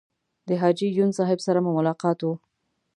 د 0.47 0.49
حاجي 0.61 0.87
یون 0.97 1.09
صاحب 1.17 1.39
سره 1.45 1.59
مو 1.65 1.71
ملاقات 1.77 2.19
و. 2.23 2.27